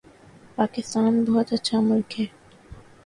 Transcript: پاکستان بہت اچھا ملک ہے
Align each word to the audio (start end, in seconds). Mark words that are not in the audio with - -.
پاکستان 0.57 1.13
بہت 1.23 1.47
اچھا 1.53 1.79
ملک 1.81 2.19
ہے 2.19 2.25